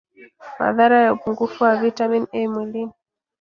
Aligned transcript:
Madhara 0.59 1.01
ya 1.01 1.13
upungufu 1.13 1.63
wa 1.63 1.75
vitamini 1.77 2.27
A 2.31 2.47
mwilini 2.47 2.91